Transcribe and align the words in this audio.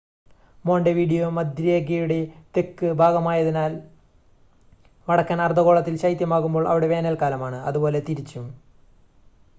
Montevideo 0.65 1.29
മധ്യരേഖയുടെ 1.29 2.17
തെക്ക് 2.57 2.87
ഭാഗമായതിനാൽ 2.93 3.73
വടക്കൻ 5.07 5.41
അർധഗോളത്തിൽ 5.41 5.95
ശൈത്യമാകുമ്പോൾ 5.97 6.65
അവിടെ 6.67 6.87
വേനൽക്കാലമാണ് 6.87 7.59
അതുപോലെ 7.61 8.01
തിരിച്ചും 8.01 8.47